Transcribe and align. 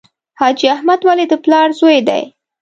حاجي 0.39 0.67
احمد 0.75 0.99
ولي 1.07 1.25
د 1.29 1.33
پلار 1.43 1.67
زوی 1.79 1.99
دی. 2.07 2.23